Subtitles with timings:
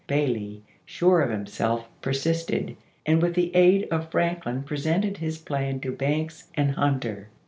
[0.07, 5.91] Bailey, sure of himself, persisted, and with the aid of Franklin presented his plan to
[5.91, 7.27] Banks and Hunter.